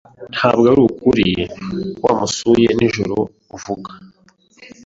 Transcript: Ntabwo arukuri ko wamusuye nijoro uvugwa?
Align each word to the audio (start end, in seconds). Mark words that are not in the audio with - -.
Ntabwo 0.33 0.65
arukuri 0.73 1.27
ko 1.37 2.01
wamusuye 2.03 2.67
nijoro 2.77 3.17
uvugwa? 3.55 3.91